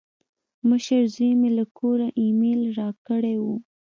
مشر 0.69 1.01
زوی 1.13 1.31
مې 1.39 1.49
له 1.57 1.65
کوره 1.77 2.07
ایمیل 2.21 2.61
راکړی 2.79 3.35
و. 3.39 3.45